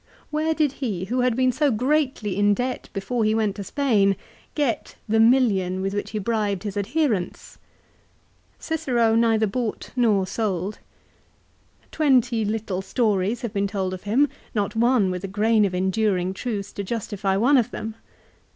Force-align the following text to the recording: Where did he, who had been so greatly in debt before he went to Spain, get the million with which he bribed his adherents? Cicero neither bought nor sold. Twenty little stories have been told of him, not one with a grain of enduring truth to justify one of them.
Where 0.31 0.55
did 0.55 0.71
he, 0.71 1.05
who 1.05 1.19
had 1.21 1.35
been 1.35 1.51
so 1.51 1.69
greatly 1.69 2.35
in 2.35 2.55
debt 2.55 2.89
before 2.91 3.23
he 3.23 3.35
went 3.35 3.55
to 3.57 3.63
Spain, 3.63 4.15
get 4.55 4.95
the 5.07 5.19
million 5.19 5.79
with 5.79 5.93
which 5.93 6.09
he 6.09 6.17
bribed 6.17 6.63
his 6.63 6.75
adherents? 6.75 7.59
Cicero 8.57 9.13
neither 9.13 9.45
bought 9.45 9.91
nor 9.95 10.25
sold. 10.25 10.79
Twenty 11.91 12.43
little 12.43 12.81
stories 12.81 13.41
have 13.43 13.53
been 13.53 13.67
told 13.67 13.93
of 13.93 14.01
him, 14.01 14.27
not 14.55 14.75
one 14.75 15.11
with 15.11 15.23
a 15.23 15.27
grain 15.27 15.65
of 15.65 15.75
enduring 15.75 16.33
truth 16.33 16.73
to 16.73 16.83
justify 16.83 17.37
one 17.37 17.57
of 17.59 17.69
them. 17.69 17.93